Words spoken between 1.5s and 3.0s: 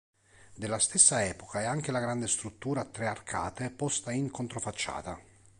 è anche la grande struttura a